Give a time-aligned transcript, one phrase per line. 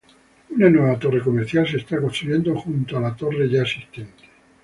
[0.53, 4.23] Una nueva torre comercial se está construyendo junto a la torre existente.